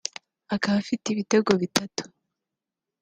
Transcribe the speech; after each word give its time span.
akaba 0.55 0.77
afite 0.83 1.05
ibitego 1.09 1.51
bitatu 1.61 2.03